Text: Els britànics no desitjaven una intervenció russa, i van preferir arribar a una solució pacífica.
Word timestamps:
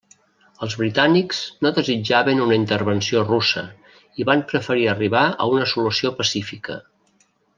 Els 0.67 0.75
britànics 0.81 1.41
no 1.65 1.71
desitjaven 1.79 2.41
una 2.45 2.57
intervenció 2.61 3.21
russa, 3.27 3.63
i 4.23 4.27
van 4.31 4.43
preferir 4.53 4.89
arribar 4.95 5.23
a 5.45 5.49
una 5.59 5.69
solució 5.75 6.15
pacífica. 6.23 6.79